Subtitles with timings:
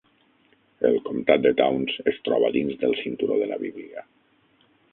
[0.89, 4.05] El comtat de Towns es troba dins del Cinturó de la Bíblia.